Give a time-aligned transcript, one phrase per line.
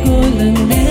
[0.00, 0.85] golden days.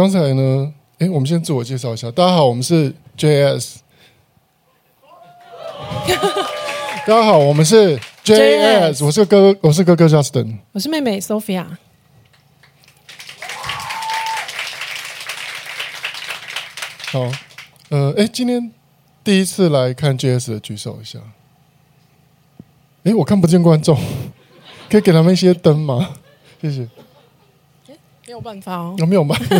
[0.00, 2.10] 刚才呢，哎，我们先自我介绍一下。
[2.10, 3.80] 大家好，我们是 JS。
[7.06, 9.04] 大家好，我们是 JS。
[9.04, 10.56] 我是哥，我是哥哥 Justin。
[10.72, 11.66] 我是妹妹 Sophia。
[17.12, 17.30] 好，
[17.90, 18.72] 呃，哎，今天
[19.22, 21.18] 第一次来看 JS 的举手一下。
[23.04, 24.00] 哎，我看不见观众，
[24.88, 26.14] 可以给他们一些灯吗？
[26.62, 26.88] 谢谢。
[28.30, 29.56] 没有办法哦，有没有办法？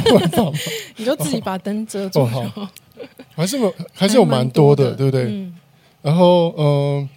[0.94, 2.20] 你就自己把灯遮住。
[2.20, 2.68] 哦哦、好，
[3.34, 5.24] 还是有，还是有蛮多的，多的对不对？
[5.24, 5.52] 嗯、
[6.02, 7.08] 然后，嗯、呃，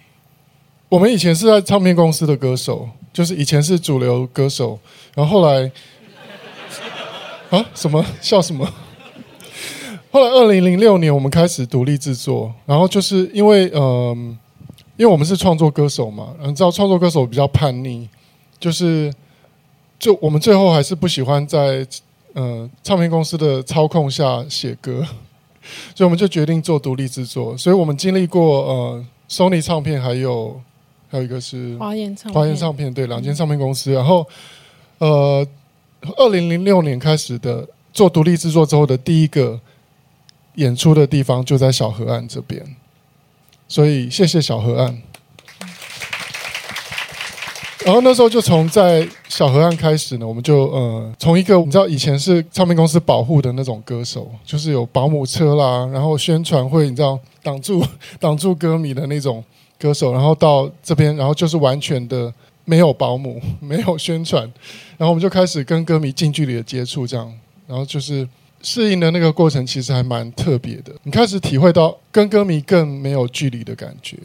[0.88, 4.76] 我们以前是在唱片公司的歌手，就是以前是主流歌手，
[5.14, 5.70] 然后后来，
[7.50, 8.68] 啊，什么笑什么？
[10.10, 14.16] 后来，二零零六年我们开始独立制作，然后就是因为，嗯、呃，
[14.96, 18.08] 因为我们是创作歌手嘛，你知道创作歌手比较叛逆，
[18.58, 19.14] 就是。
[20.04, 21.86] 就我们最后还是不喜欢在
[22.34, 25.02] 呃唱片公司的操控下写歌，
[25.96, 27.56] 所以我们就决定做独立制作。
[27.56, 30.60] 所以我们经历过呃 Sony 唱片，还有
[31.08, 33.92] 还有一个是华研唱华研唱片，对，两间唱片公司。
[33.94, 34.26] 然后
[34.98, 35.46] 呃，
[36.18, 39.58] 二零零六年开始的做独立制作之后的第一个
[40.56, 42.62] 演出的地方就在小河岸这边，
[43.66, 45.00] 所以谢谢小河岸。
[47.84, 57.84] 然后那时候就从在小河岸开始呢，我们就呃从一个你知道以前是唱片公司保护的那种歌手，就是有保姆车啦，然后宣传会你知道挡住
[58.18, 59.44] 挡住歌迷的那种
[59.78, 62.32] 歌手，然后到这边，然后就是完全的
[62.64, 64.42] 没有保姆，没有宣传，
[64.96, 67.30] 然后我们就开始跟歌迷近距离的接触，这样，
[67.66, 68.26] 然后就是
[68.62, 74.16] 适应的那个过程其实还蛮特别的，你开始体会到跟歌迷更没有距离的感觉。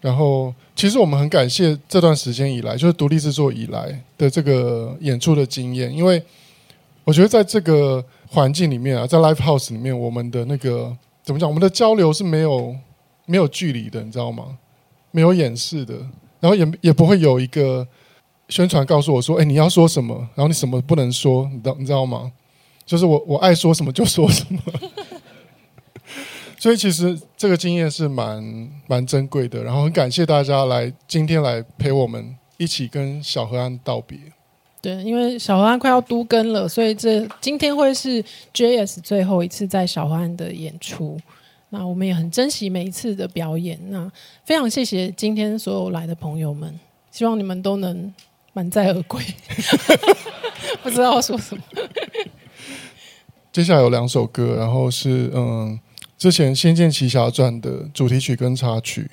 [0.00, 6.22] 然后，其实我们很感谢这段时间以来，就是独立制作以来的这个演出的经验，因为
[7.02, 12.76] 我觉得在这个环境里面啊，在 Live House 里面，我们的那个怎么讲，我们的交流是没有
[13.24, 14.58] 没有距离的，你知道吗？
[15.10, 15.94] 没有掩饰的，
[16.40, 17.86] 然后也也不会有一个
[18.48, 22.30] 宣传告诉我说，哎，你要说什么，然后你什么不能说，你知道你知道吗？
[22.84, 24.60] 就是我我爱说什么就说什么。
[26.58, 29.62] 所以其实这个经验是蛮蛮珍贵的。
[29.62, 34.18] 然后很感谢大家来今天来陪我们一起跟小河岸道别。
[34.80, 38.22] 对，因为小河岸快要都更了，所以这今天会是
[38.54, 41.20] JS 最后一次在小河岸的演出。
[41.70, 43.78] 那我们也很珍惜每一次的表演。
[43.90, 44.10] 那
[44.44, 46.78] 非常谢谢今天所有来的朋友们，
[47.10, 48.14] 希望你们都能
[48.52, 49.20] 满载而归。
[50.84, 51.62] 不知道要说什么。
[53.50, 55.76] 接下来有两首歌，然后是嗯，
[56.18, 59.02] 之前《仙剑奇侠传》的主题曲跟插曲《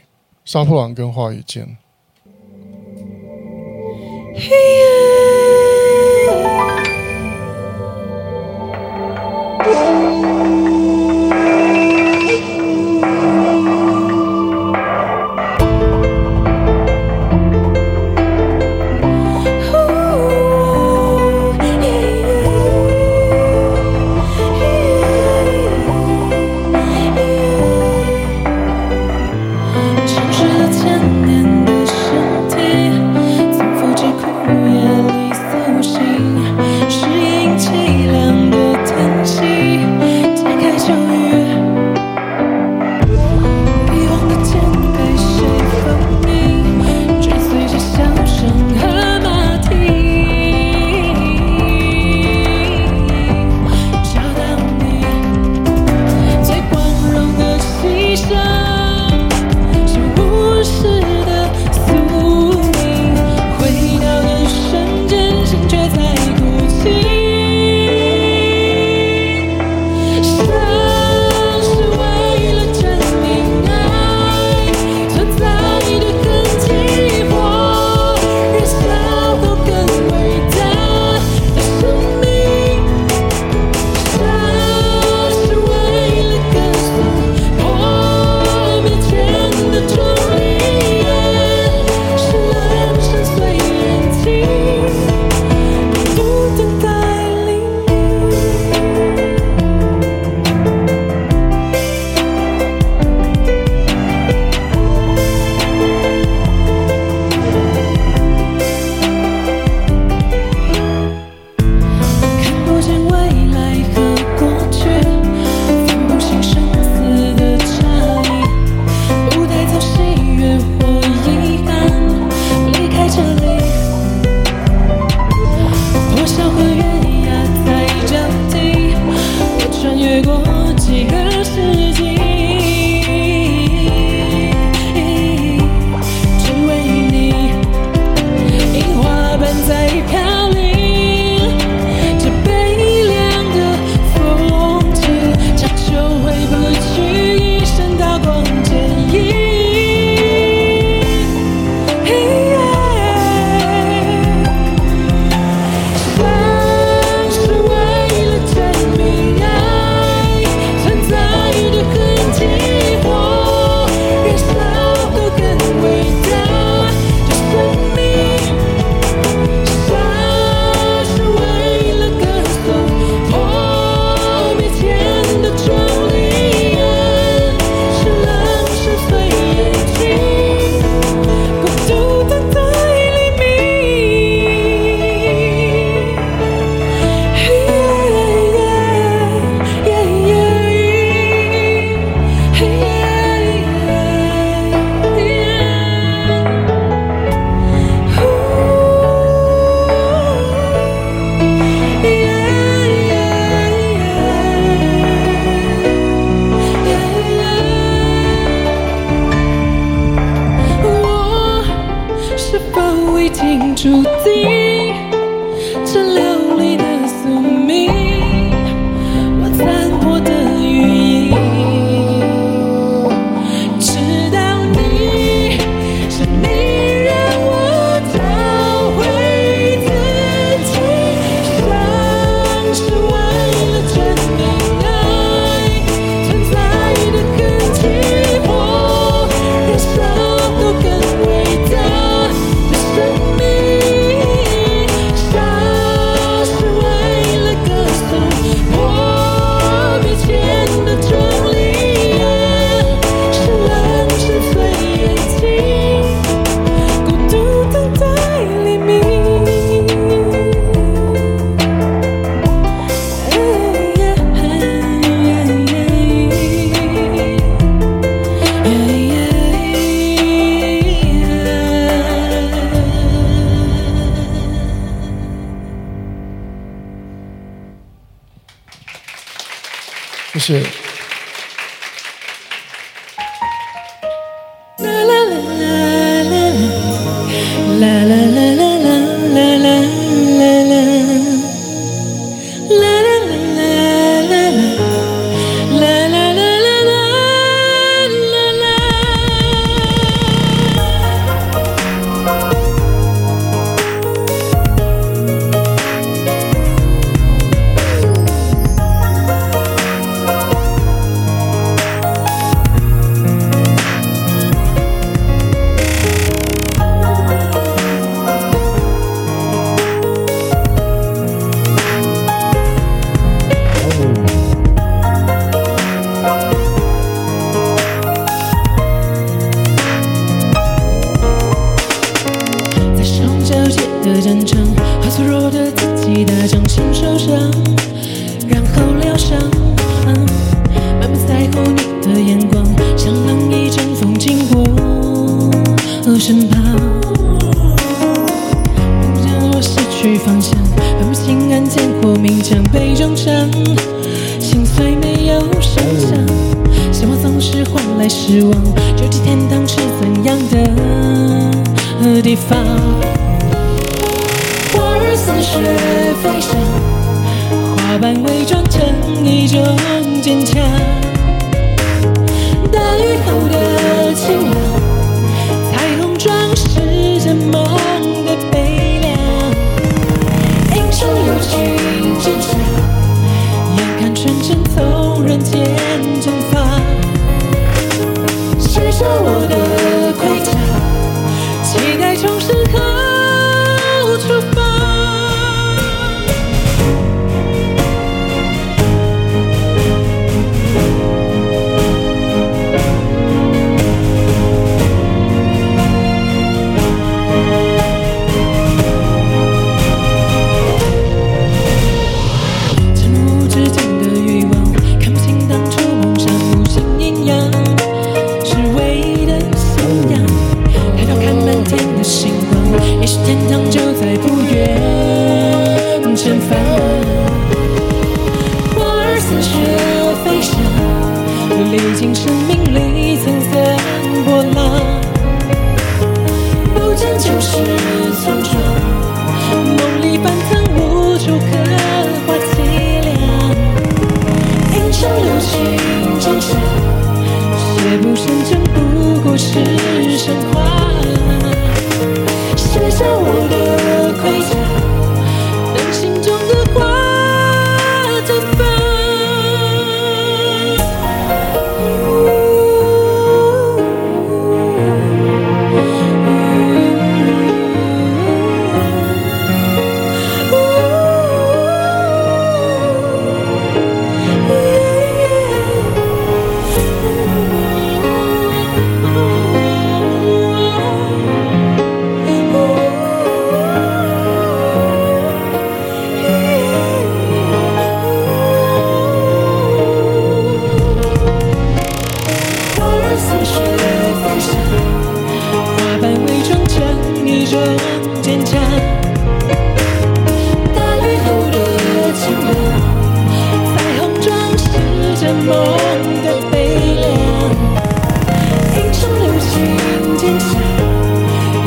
[0.46, 1.68] 杀破狼》跟《话语剑》。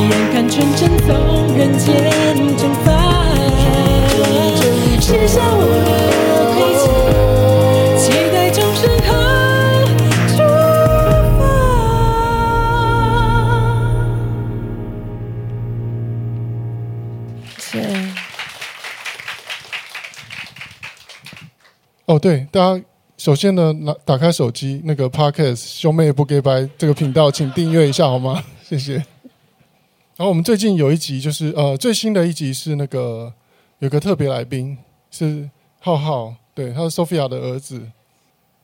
[0.03, 1.09] 眼看纯真从
[1.57, 1.87] 人间
[2.57, 2.87] 蒸发
[5.01, 5.91] 卸下我的
[6.53, 6.85] 盔甲
[7.97, 9.09] 期待从身后
[10.29, 10.37] 出
[11.39, 11.41] 发
[17.59, 17.65] 谢
[22.07, 22.83] 哦对大家
[23.17, 28.43] 首先呢拿打开手机那个 pockets 兄妹不给白这个频道请订阅一下好吗？
[28.69, 29.05] 谢谢。
[30.17, 33.33] 然后我们最近有一集，就是呃最新的一集是那个
[33.81, 34.77] 有个特别来宾
[35.11, 37.91] 是浩浩，对，他是 Sophia 的儿子。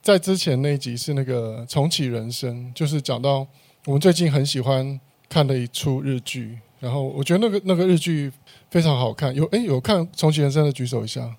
[0.01, 3.47] 在之前那一集是那个重启人生，就是讲到
[3.87, 8.33] 我们最近很喜欢看的一出日剧，然后我觉得那个那个日剧
[8.71, 9.33] 非常好看。
[9.35, 11.37] 有哎有看重启人生的举手一下。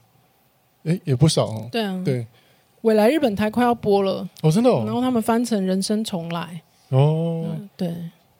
[0.83, 1.69] 哎，也不少哦。
[1.71, 2.27] 对啊，对，
[2.81, 4.83] 未来日本台快要播了哦，真的哦。
[4.85, 6.61] 然后他们翻成《人生重来》
[6.95, 7.93] 哦，嗯、对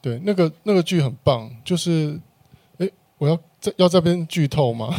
[0.04, 2.20] 对，那个那个剧很棒，就是
[2.76, 4.94] 哎，我要在要这边剧透吗？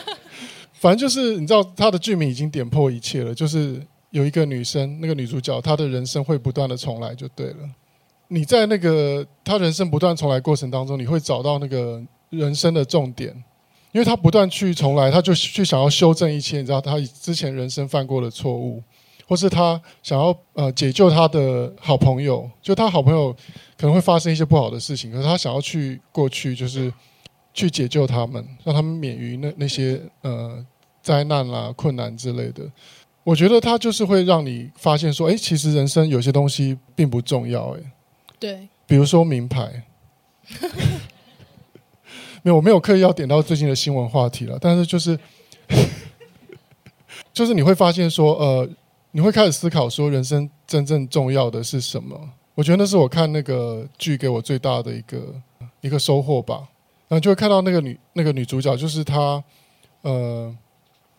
[0.78, 7.70] 反正就是你知道他的剧名已经点破一切了，就是有一个女生，那个女主角，她的人生会不断的重来，就对了。
[8.28, 13.32] 你在那个她人生不断重来过程当中，你会找到那个人生的重点，
[13.92, 18.82] 因为她不断去重来，她就去想要修正一切，你知道她之前人生犯过的错误，
[19.28, 23.30] 或是他想要呃解救他的好朋友，就他好朋友
[23.76, 26.90] 可能会发生一些不好的事情，可是他想要去过去，就是
[27.52, 30.64] 去解救他们，让他们免于那那些呃
[31.02, 32.62] 灾难啦、困难之类的。
[33.22, 37.80] 我觉得他就是会让你发现说，哎，其实人生有些东西并不重要，哎。
[38.40, 39.82] 对，比如说名牌，
[42.42, 45.18] 没有，我没有刻意要点到最近的新闻话题了，但是就是，
[47.34, 48.68] 就是你会发现说，呃，
[49.10, 52.18] 你会开始思考说，人生真正重要的是什么？
[52.54, 55.34] 我觉得那是我看那个剧给我最大的一个
[55.80, 56.68] 一个收获吧。
[57.08, 59.42] 然后就会看到那个女那个女主角，就是她，
[60.02, 60.54] 呃，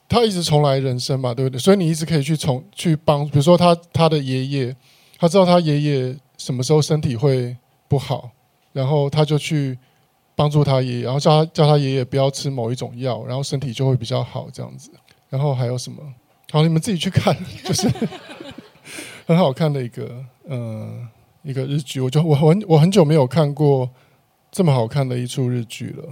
[0.08, 1.60] 她一直重来人生嘛，对不对？
[1.60, 4.76] 所以你一直可以去重去帮，比如说她她的爷爷，
[5.18, 6.18] 她知道她爷爷。
[6.40, 7.54] 什么时候身体会
[7.90, 8.30] 不好，
[8.72, 9.78] 然后他就去
[10.36, 14.90] 帮助他爷爷，然后叫他叫他爷爷不要吃某一种药，然后身体就会比较好这样子。
[15.28, 16.02] 然后还有什么？
[16.52, 17.88] 好，你们自己去看， 就是
[19.26, 21.10] 很好看的一个嗯、呃、
[21.44, 22.00] 一个日剧。
[22.02, 23.90] 我就我很我很久没有看过
[24.52, 26.04] 这么好看的一出日剧了。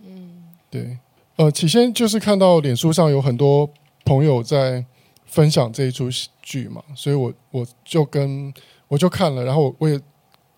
[0.00, 0.98] 嗯，对。
[1.36, 3.68] 呃，起先就是看到脸书上有很多
[4.04, 4.84] 朋友在
[5.26, 6.08] 分享这一出
[6.42, 8.52] 剧嘛，所以我我就跟。
[8.86, 9.98] 我就看了，然后我也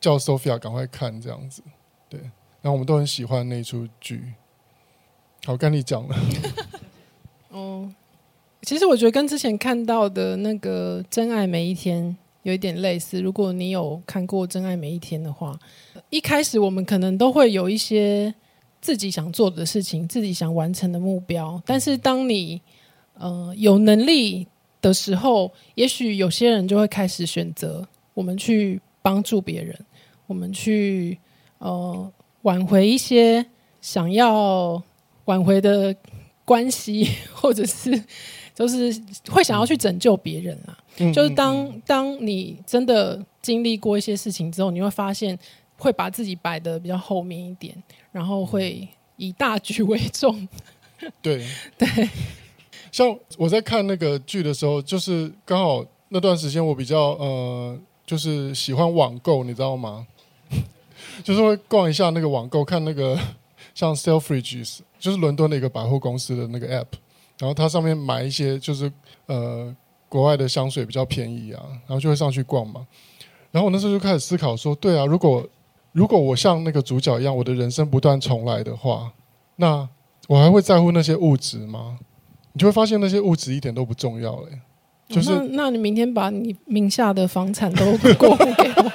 [0.00, 1.62] 叫 Sophia 赶快看这样子，
[2.08, 2.20] 对，
[2.60, 4.20] 然后我们都很喜欢那出剧。
[5.44, 6.16] 好，跟你讲了。
[7.48, 7.88] 哦，
[8.66, 12.02] 其实我觉得跟之前看到的那个《真爱每一天》
[12.42, 13.20] 有一点类似。
[13.20, 15.56] 如果你有看过《真爱每一天》的话，
[16.10, 18.34] 一开始我们可能都会有一些
[18.80, 21.62] 自己想做的事情，自己想完成的目标。
[21.64, 22.60] 但是当你
[23.14, 24.48] 呃有能力
[24.82, 27.86] 的时候，也许有些人就会开始选择。
[28.14, 29.78] 我们去帮助别人，
[30.26, 31.16] 我们去
[31.58, 33.46] 呃挽回一些
[33.80, 34.82] 想要
[35.26, 35.94] 挽回的
[36.44, 38.02] 关系， 或者是
[38.56, 38.92] 就是
[39.30, 40.76] 会想要去拯救别人啊。
[40.96, 45.38] 嗯、就是当当你真的经历过一些事情之后，你会发现
[45.78, 50.48] 会把自己摆的比较后面一点，然后会以大局为重。
[51.22, 51.46] 对
[51.78, 52.08] 对，
[52.90, 57.78] 像我在看那个剧的时候，就是刚好那段时间我比较呃。
[58.06, 60.06] 就是喜欢网购，你知道吗？
[61.24, 63.18] 就是会逛一下那个网购，看那个
[63.74, 66.86] 像 Selfridges，就是伦敦的一个百货公司的那个 app，
[67.38, 68.90] 然后它上面买一些就是
[69.26, 69.74] 呃
[70.08, 72.86] 国外的香水比较便宜啊，然后就会上去逛嘛。
[73.50, 75.46] 然后我那时候就开始思考说，对啊，如果
[75.92, 79.12] 如果我像那个主角一样，我的人生不断重来的话，
[79.56, 79.88] 那
[80.28, 81.98] 我还会在乎那些物质吗？
[82.52, 84.60] 你就会发现那些物质一点都不重要嘞。
[85.08, 88.92] 就是、哦、那，那你明天把你名下的房产都过户给我，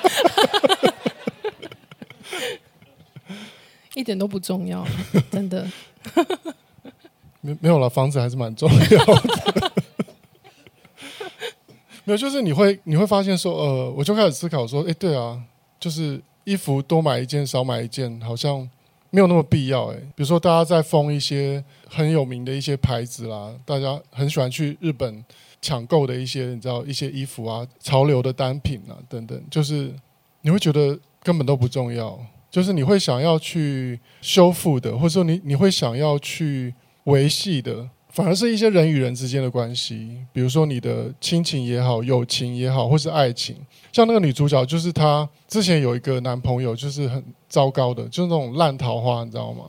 [3.95, 4.85] 一点都不重要，
[5.31, 5.65] 真的。
[7.41, 9.71] 没没有了，房子还是蛮重要的。
[12.05, 15.41] 没有，就是你会你会发现说，呃，我就开始思考说，哎，对啊，
[15.79, 18.67] 就是衣服多买一件少买一件，好像
[19.09, 19.87] 没有那么必要。
[19.87, 25.23] 哎，比如说大家在封一些很有名的一些牌子啦，大家很喜欢去日本。
[25.63, 29.93] 抢购的一些，你知道一些衣服啊，潮流的单品啊，等等，就是
[30.41, 36.73] 你会觉得根本都不重要，就是你会想要去修复的，或者说你你会想要去
[37.05, 43.55] 维系的，反而是一些人与人之间的关系，比如说你的亲情也好，友情也好，或是爱情。
[43.91, 49.65] 像那个女主角，就是她之前有一个男朋友，就是很糟糕的，就是那种烂桃花，你知道吗？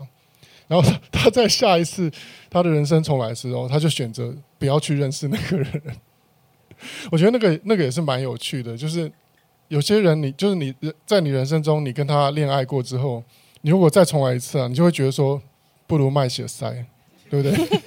[0.69, 2.11] 然后她在下一次
[2.51, 5.83] 她的人生重来的时候，她就选择不要去认识那个人。
[7.11, 9.11] 我觉得那个那个也是蛮有趣的，就是
[9.69, 10.75] 有些人你就是你
[11.07, 13.23] 在你人生中你跟他恋爱过之后，
[13.61, 15.41] 你如果再重来一次啊，你就会觉得说
[15.87, 16.85] 不如卖血塞，
[17.33, 17.81] 对不对？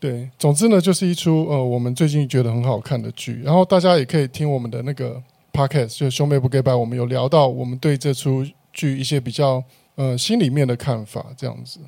[0.00, 9.62] 对，总之呢，就是一出呃我们最近觉得很好看的剧，然后大家也可以听我们的那个 podcast，就是兄妹不给拜，我们有聊到我们对这出剧一些比较。
[9.96, 11.78] 呃，心里面的看法这样子。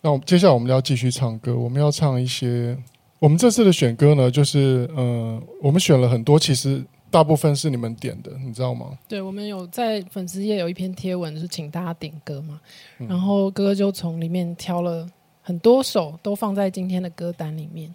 [0.00, 2.76] 那我们接下来我们要继续唱歌，我们要唱一些。
[3.20, 8.98] 我们这次的选歌呢，就是呃，我们选了很多，其实大部分是你们点的，你知道吗？
[9.06, 12.60] 对，我们有在粉丝页有一篇贴文，就是请大家点歌嘛。
[12.98, 15.06] 嗯、然后哥哥就从里面挑了
[15.50, 17.92] 很多首，都放在今天的歌单里面。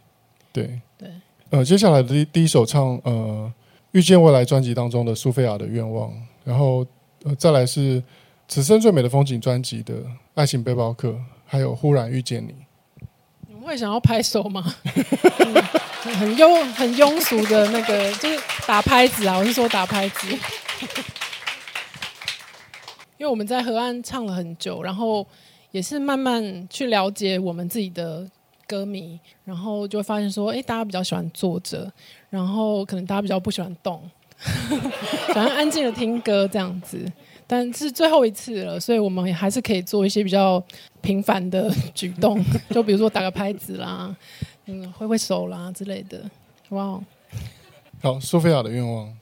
[0.51, 1.09] 对对。
[1.51, 3.49] 呃，接下来的第第一首唱呃，
[3.91, 6.11] 遇见未来专辑当中的苏菲亚的愿望，
[6.43, 6.85] 然后
[7.23, 8.03] 呃，再来是。
[8.47, 9.95] 此生最美的风景专辑的
[10.35, 12.53] 爱情背包客，还有忽然遇见你。
[13.47, 14.63] 你们会会想要拍手吗？
[14.85, 14.93] 嗯、
[16.15, 19.37] 很庸很庸俗的那个，就是打拍子啊！
[19.37, 20.27] 我是说打拍子，
[23.17, 25.27] 因为我们在河岸唱了很久，然后
[25.75, 28.25] 也是慢慢去了解我们自己的
[28.65, 31.91] 歌迷，然后就会发现说，哎，大家比较喜欢坐着，
[32.29, 34.01] 然后可能大家比较不喜欢动，
[34.39, 37.05] 喜欢安静的听歌这样子。
[37.45, 40.63] 但是最后一次了，所以我们也还是可以做一些比较
[41.01, 44.15] 平凡的举动， 就比如说打个拍子啦，
[44.67, 46.21] 嗯，挥挥手啦之类的。
[46.69, 46.97] 哇，
[48.01, 49.13] 好，苏菲亚的愿望。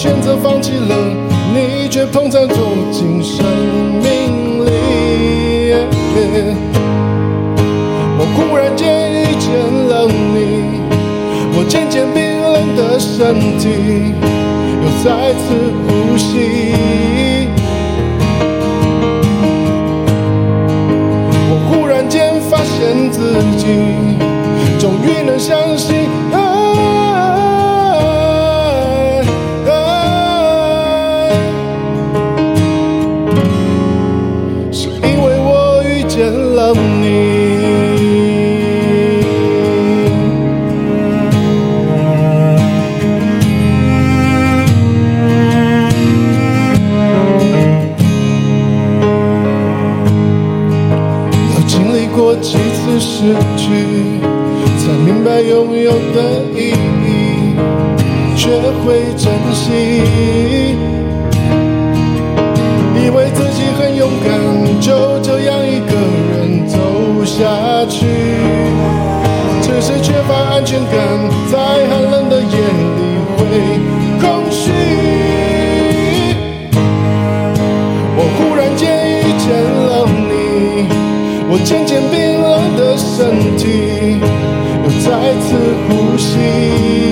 [0.00, 0.94] 选择放弃了，
[1.52, 2.54] 你却碰在走
[2.92, 3.44] 进生
[4.00, 4.70] 命里。
[8.16, 9.50] 我忽然间遇见
[9.88, 10.86] 了你。
[11.52, 14.14] 我渐渐冰冷的身体
[14.84, 16.28] 又再次呼吸，
[21.50, 23.66] 我忽然间发现自己，
[24.78, 26.06] 终于能相信
[56.14, 56.18] 的
[56.54, 56.72] 意
[57.04, 57.06] 义，
[58.36, 58.48] 学
[58.84, 59.64] 会珍惜。
[63.00, 64.28] 以为自己很勇敢，
[64.80, 65.92] 就这样一个
[66.32, 66.76] 人走
[67.24, 67.44] 下
[67.88, 68.06] 去，
[69.62, 70.94] 只是缺乏安全感，
[71.50, 71.56] 在
[71.88, 72.50] 寒冷的夜
[72.98, 73.00] 里
[73.36, 73.38] 会
[74.20, 74.70] 空虚。
[78.14, 78.82] 我忽然间
[79.20, 79.46] 遇见
[79.86, 80.30] 了你，
[81.48, 83.62] 我渐渐冰冷的身体
[85.08, 85.56] 再次
[85.88, 87.07] 呼吸。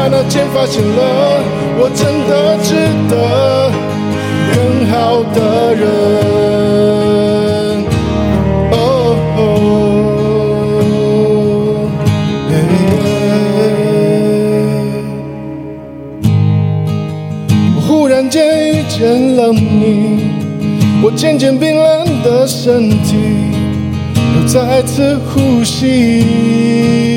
[0.00, 1.42] 刹那间发现了，
[1.78, 2.74] 我真的值
[3.10, 3.14] 得
[4.50, 4.56] 更
[4.88, 5.38] 好的
[5.74, 5.84] 人。
[8.72, 8.74] 哦，
[17.76, 18.40] 我忽然间
[18.70, 20.30] 遇见了你，
[21.02, 23.18] 我渐渐冰冷的身体
[24.34, 27.09] 又再次呼吸。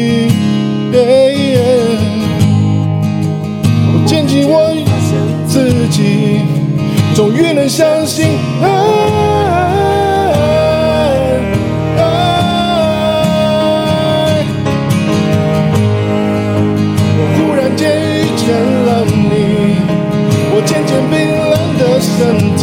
[7.16, 8.68] 终于能相信爱，
[11.97, 12.01] 爱。
[17.16, 19.32] 我忽然间遇见了你，
[20.55, 21.14] 我渐渐冰
[21.51, 22.11] 冷的身
[22.57, 22.61] 体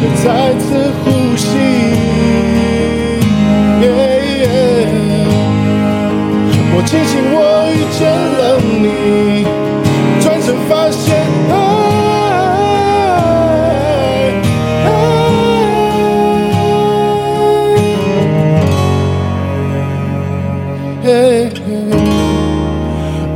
[0.00, 0.24] 又再
[0.60, 0.64] 次
[1.02, 1.04] 呼
[1.36, 1.42] 吸。
[6.76, 7.12] 我庆幸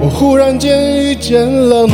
[0.00, 1.92] 我忽然间遇见了你，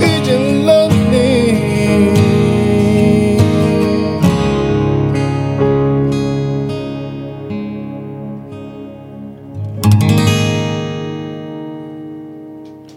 [0.00, 1.10] 遇见了你。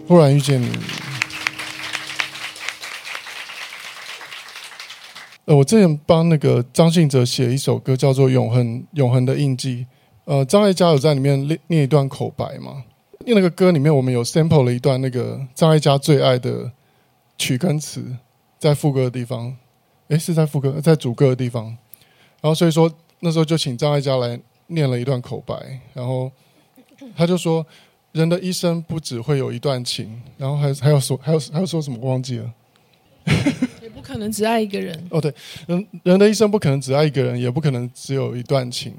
[0.06, 0.68] 忽然遇见你，
[5.54, 9.76] 我之前帮那个张信哲写一首歌，叫做《永恒永恒的印记》。
[10.24, 12.84] 呃，张艾嘉有在里面念念一段口白嘛？
[13.26, 16.70] 念那个歌里面，我们有 sample 了一段那个张艾嘉最爱的
[17.38, 18.04] 曲跟词，
[18.58, 19.54] 在副歌的地方，
[20.08, 21.66] 诶，是在副歌，在主歌的地方。
[22.40, 22.90] 然后所以说
[23.20, 25.54] 那时候就请张艾嘉来念了一段口白，
[25.92, 26.30] 然后
[27.16, 27.64] 他就说
[28.12, 31.98] ：“人的一生不只会有一段情，然后还还有说还有还有说什么？
[32.00, 32.52] 我忘记了。”
[34.04, 35.32] 可能只爱一个人哦，对，
[35.66, 38.94] 人人的一生不可能只爱一个人，也不可能只有一段情。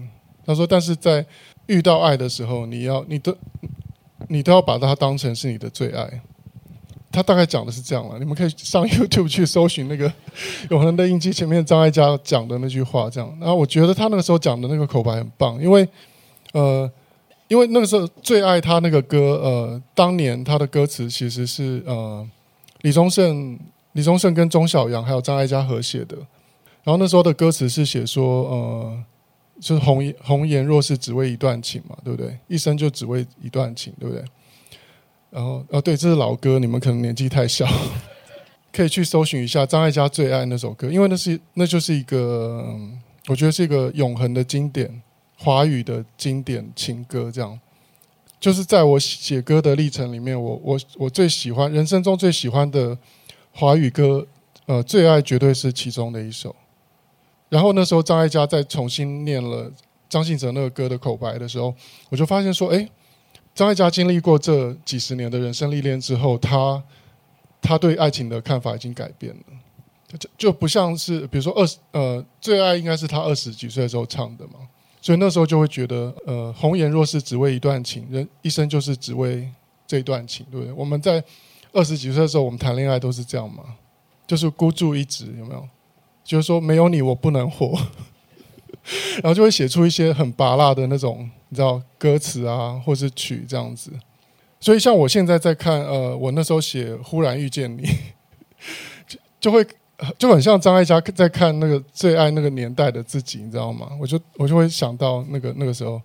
[0.45, 1.25] 他说，但是在
[1.67, 3.35] 遇到爱的时候，你要，你都，
[4.27, 6.21] 你都要把它当成是你的最爱。
[7.11, 10.09] 他大概讲的是这样了，你们可以上 YouTube 去搜寻那个
[10.69, 13.37] 《永恒的印记》前面张艾嘉讲的那句话，这样。
[13.39, 15.87] 然后我觉得他那个时候讲的那个口白很棒，因为，
[16.53, 16.91] 呃，
[17.47, 22.27] 因为那个时候最爱他那个歌，呃，当年他的歌词其实是呃，
[22.81, 23.57] 李宗盛。
[23.95, 26.17] 李宗盛跟钟晓阳还有张艾嘉合写的，
[26.83, 29.03] 然后那时候的歌词是写说，呃，
[29.61, 32.37] 就是红颜红颜若是只为一段情嘛，对不对？
[32.49, 34.21] 一生就只为一段情，对不对？
[35.29, 37.65] 然后，哦，对，这是老歌，你们可能年纪太小，
[38.73, 42.77] 可以去搜寻一下张艾嘉最爱那首歌，因为那是那就是一个，
[43.27, 45.01] 我觉得是一个永恒的经典，
[45.37, 47.57] 华语的经典情歌，这样。
[48.41, 52.97] 就是在我写歌的历程里面，我我我最喜欢，人生中最喜欢的。
[53.57, 54.27] 华语歌，
[54.65, 56.53] 呃，最爱绝对是其中的一首。
[57.47, 59.71] 然后那时候张艾嘉再重新念了
[60.09, 61.73] 张信哲那个歌的口白的时候，
[62.09, 62.89] 我就发现说，哎，
[63.53, 66.83] 张艾嘉经历过这几十年的人生历练之后，他
[67.61, 74.55] 他对爱情的看法已经改变了，就就不像是比如说二十呃，最爱应该是他二十几岁的时候唱的嘛，
[75.01, 79.49] 所以那时候就会觉得，呃，红颜若是只为一段情，人一生就是只为
[79.87, 80.73] 这一段情，对不对？
[80.73, 81.23] 我们在。
[81.75, 83.63] 二十几岁的时候，我们谈恋爱都是这样嘛，
[84.25, 85.67] 就是孤注一掷，有没有？
[86.23, 87.77] 就是说没有你我不能活，
[89.21, 93.91] 然后就会写出一些很拔辣的那种，你知道歌词啊，或是曲这样子。
[94.59, 97.83] 所以像我现在在看，呃，我那时候写《忽然遇见你》，
[99.05, 99.67] 就就会
[100.17, 103.89] 就很像张艾嘉在看那个最爱那个年代的自己，你知道吗？
[103.99, 106.01] 我就我就会想到那个那个时候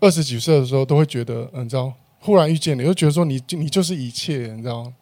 [0.00, 4.92] 二十几岁的时候，都会觉得，嗯，你知道，忽然遇见你，就觉得说你你就是一切，你知道吗？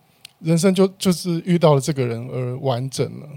[0.43, 3.29] 人生就就是遇到了这个人而完整了，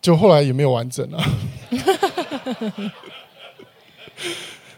[0.00, 1.22] 就后来也没有完整了。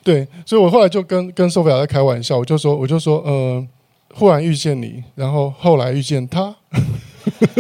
[0.03, 3.67] 对，所以我后来就跟跟 Sophia 在开玩笑，我就说我就说呃，
[4.15, 6.55] 忽然遇见你，然后后来遇见他，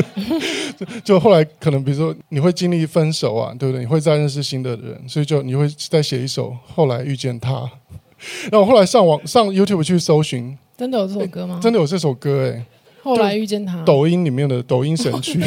[1.03, 3.81] 就后来可能比如说你会经历分手啊，对不对？
[3.81, 7.71] 你会再认识新的人，所以就你会再写一首后来遇见他。
[8.53, 11.59] 然后我后来上网上 YouTube 去搜寻，真的有这首歌吗？
[11.63, 12.67] 真的有这首歌哎、欸。
[13.05, 15.39] 后来遇见他，抖音里面的抖音神曲，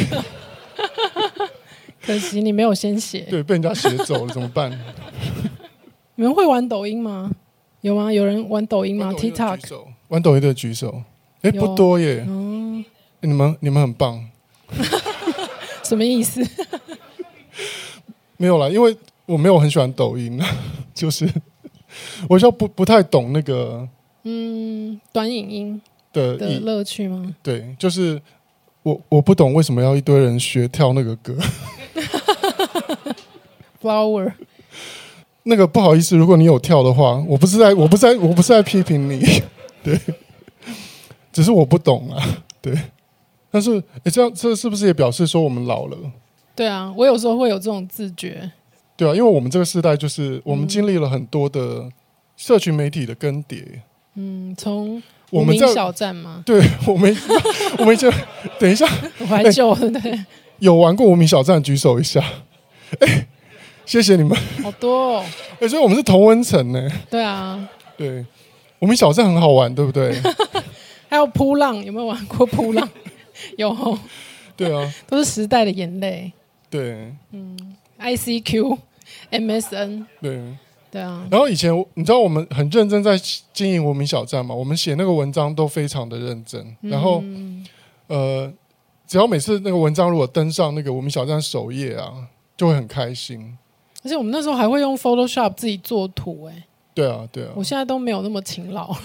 [2.00, 4.70] 可惜你没有先写，对，被人家写走了，怎么办？
[6.14, 7.32] 你们会玩抖音吗？
[7.80, 8.12] 有吗？
[8.12, 11.02] 有人玩抖音吗？TikTok 玩抖音的举手，
[11.42, 12.24] 哎，不多耶。
[12.28, 12.84] 嗯，
[13.22, 14.24] 你们你们很棒，
[15.82, 16.40] 什么意思？
[18.38, 18.96] 没有啦，因为
[19.26, 20.40] 我没有很喜欢抖音，
[20.94, 21.28] 就是
[22.28, 23.88] 我就不不太懂那个，
[24.22, 25.82] 嗯，短影音。
[26.36, 27.34] 的乐趣吗？
[27.42, 28.20] 对，就是
[28.82, 31.36] 我我不懂为什么要一堆人学跳那个歌。
[33.80, 34.32] Flower，
[35.44, 39.20] 那个不好意思，如果你有跳的话，我不是在我不是在我不是在批评你，
[39.84, 39.96] 对，
[41.32, 42.76] 只是我不懂啊，对。
[43.50, 45.96] 但是，哎，这样这是不是也表示说我们老了？
[46.54, 48.50] 对啊，我有时候会有这种自觉。
[48.96, 51.88] 对啊，因为我们这个时代就是我们经历了很多的
[52.36, 53.64] 社群媒体的更迭。
[54.16, 55.00] 嗯，从。
[55.30, 56.42] 无名小站吗？
[56.46, 57.16] 对， 我们，
[57.78, 58.10] 我们就
[58.58, 58.86] 等一下，
[59.28, 60.24] 怀旧对，对。
[60.58, 62.24] 有玩过无名小站，举手一下。
[63.00, 63.26] 哎，
[63.86, 64.36] 谢谢你们。
[64.62, 65.24] 好多哦。
[65.60, 66.88] 哎，所以我们是同温层呢。
[67.10, 67.68] 对啊。
[67.96, 68.24] 对，
[68.80, 70.20] 无名小站很好玩，对不对？
[71.10, 72.88] 还有扑浪，有没有玩过扑浪？
[73.56, 73.98] 有。
[74.56, 74.92] 对啊。
[75.06, 76.32] 都是时代的眼泪。
[76.70, 77.14] 对。
[77.32, 78.78] 嗯，ICQ、
[79.30, 80.06] MSN。
[80.20, 80.40] 对。
[80.90, 83.18] 对啊，然后以前你知道我们很认真在
[83.52, 84.54] 经营文明小站嘛？
[84.54, 86.76] 我们写那个文章都非常的认真。
[86.80, 87.22] 然后，
[88.06, 88.50] 呃，
[89.06, 92.26] 只要每次那个文章如果登上那个文明小站首页啊，
[92.56, 93.58] 就会很开心。
[94.02, 96.64] 而且我们那时候还会用 Photoshop 自己做图，哎，
[96.94, 97.50] 对啊，对啊。
[97.54, 98.96] 我现在都没有那么勤劳。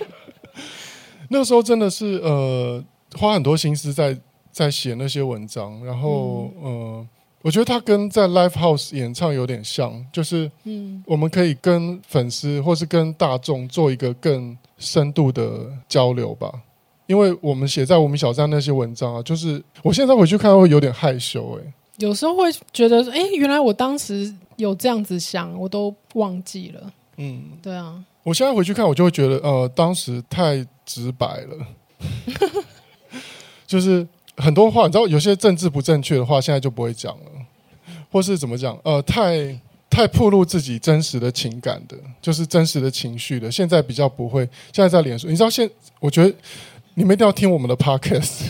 [1.28, 2.82] 那个时候真的是呃，
[3.18, 4.18] 花很多心思在
[4.50, 7.06] 在写那些文章，然后呃。
[7.42, 16.52] 我觉得他跟在 Live House 演唱有点像，就是，嗯，我们可以跟粉丝或是跟大众做一个更深度的交流吧。
[17.06, 26.92] 因为我们写在我们小站那些文章啊，就是我现在回去看会有点害羞，哎，有时候会觉得，哎，原来我当时有这样子想，我都忘记了。
[27.16, 28.04] 嗯，对啊。
[28.22, 31.66] 我现在回去看，我就会觉得，呃，当时太直白了，
[33.66, 37.29] 就是很多话，你知道，有些政治不正确的话，现在就不会讲了，
[38.10, 39.58] 或是怎么讲，呃，太
[39.88, 44.42] 太暴露自己真实的情感的，就是真实的情绪的，现在比较不会。
[44.72, 45.68] 现在在脸书，你知道现，
[46.00, 46.34] 我觉得
[46.94, 48.42] 你们一定要听我们的 podcast，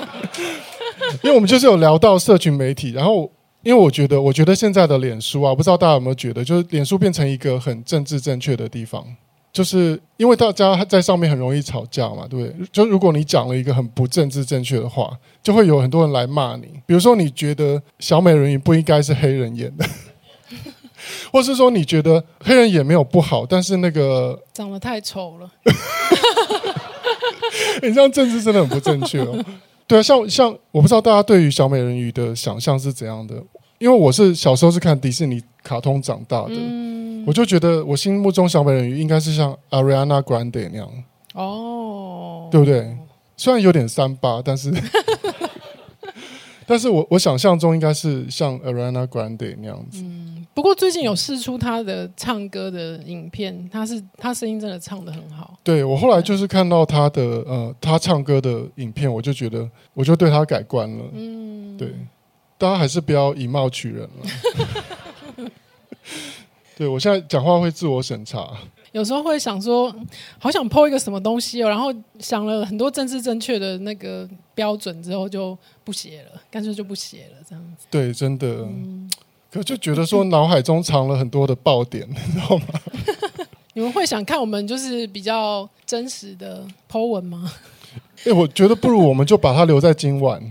[1.22, 3.30] 因为我们就是有聊到社群媒体，然后。
[3.62, 9.04] 因为我觉得，我觉得现在的脸书啊，不知道大家有没有觉得，就是脸书变成一个很政治正确的地方，
[9.52, 12.66] 就是因为大家在上面很容易吵架嘛，对不对？
[12.72, 15.10] 就如果你讲了一个很不政治正确的话，
[15.42, 16.68] 就会有很多人来骂你。
[16.86, 19.84] 比如说，你觉得小美人鱼不应该是黑人演的，
[21.32, 25.50] 或是说你觉得黑人演没有不好，但是那个长得太丑了，
[27.82, 29.44] 你这样政治真的很不正确哦。
[29.86, 33.34] 对啊，像像我不知道大家对于小美人鱼的想象是怎样的，
[33.78, 36.89] 因为我是小时候是看迪士尼卡通长大的，嗯、
[37.26, 40.90] 我就觉得我心目中小美人鱼应该是像 Ariana Grande 那样，
[41.34, 42.96] 哦，对不对？
[43.36, 44.72] 虽然有点三八，但是。
[46.66, 50.02] 但是我我想象中应该是像 Ariana Grande 那样子。
[50.04, 55.58] 嗯，不过最近有试出她的唱歌的影片，她是她声音真的唱的很好。
[55.64, 61.04] 对，我后来就是看到她的呃她唱歌的影片，我就觉得我就对她改观了。
[61.12, 61.92] 嗯，对，
[62.56, 64.26] 大家还是不要以貌取人了。
[66.80, 68.48] 对，我现在讲话会自我审查。
[68.92, 69.94] 有时候会想说，
[70.38, 75.54] 好想 po 一个什么东西哦，然后想了很多政治正确的那个标准之后，就
[75.84, 77.84] 不写了，干脆就不写了，这样子。
[77.90, 78.46] 对，真的。
[78.62, 79.10] 嗯、
[79.52, 82.64] 可就觉得说，脑海中藏了很多的爆点， 你知道吗？
[83.74, 87.52] 你们会想看我们就是比较真实的 po 文吗？
[88.20, 90.42] 哎、欸，我觉得不如我们就把它留在今晚。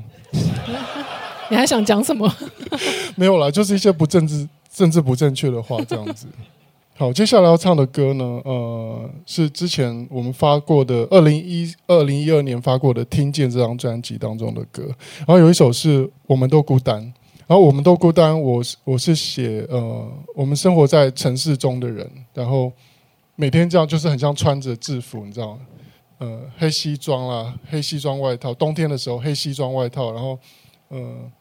[1.49, 2.31] 你还想讲什么？
[3.17, 4.47] 没有啦，就是一些不政治、
[4.79, 6.25] 政治不正确的话，这样子。
[6.95, 14.83] 好，接下来要唱的歌呢，呃，是之前我们发过的二零一二零一二年发过的《听见》这张专辑当中的歌。
[15.17, 17.01] 然后有一首是《我们都孤单》，
[17.45, 22.71] 然后《我们都孤单》，我是我是写呃，我们生活在城市中的人，然后
[23.35, 25.59] 每天这样就是很像穿着制服，你知道吗？
[26.19, 30.39] 呃，黑西装啦，黑西装外套，冬天的时候黑西装外套，然后
[30.87, 31.31] 呃。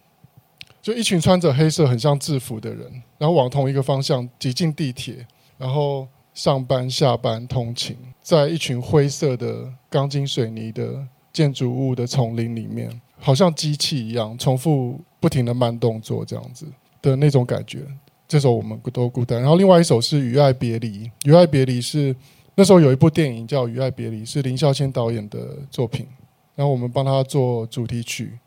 [0.81, 5.27] 就一群穿着黑色很像制服的人，然后往同一个方向挤进地铁。
[5.59, 16.65] 然后上班、下班、通勤，在一群灰色的钢筋水泥的建筑物的丛林里面，好像机器一样，重复不停的慢动作，这样子
[17.03, 17.81] 的那种感觉。
[18.29, 19.41] 这首我们都孤单。
[19.41, 22.15] 然后另外一首是《与爱别离》，《与爱别离》是
[22.55, 26.07] 那时候有一部电影叫《与爱别离》，是林孝谦导演的作品。
[26.55, 28.39] 然后我们帮他做主题曲。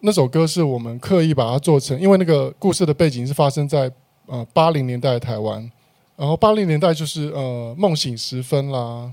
[0.00, 3.90] 那首歌是我们刻意把它做成，因为那个故事的背景是发生在
[4.26, 5.70] 呃八零年代台湾。
[6.16, 9.12] 然后八零年代就是呃梦醒时分啦，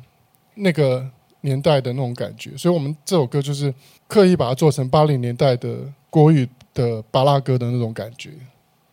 [0.56, 1.06] 那个
[1.42, 3.74] 年代的那种感觉，所以我们这首歌就是
[4.08, 5.80] 刻意把它做成八零年代的
[6.10, 8.30] 国语的巴拉歌的那种感觉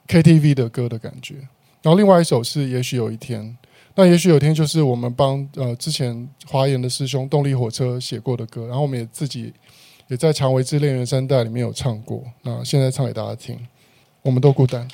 [0.09, 1.37] ，KTV 的歌的感觉。
[1.83, 3.57] 然后另外一首是也许有一天，
[3.95, 9.55] 那也许有一天就是我们帮呃之前华研的师兄动力火车写过的歌，然后我们也自己
[10.11, 13.57] 也在《蔷薇之恋原声带》里面有唱过，那现在唱给大家听，
[14.23, 14.89] 我们都孤单。